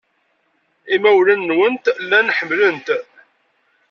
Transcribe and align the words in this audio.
Imawlan-nwent 0.95 1.83
llan 2.03 2.27
ḥemmlen-t. 2.37 2.87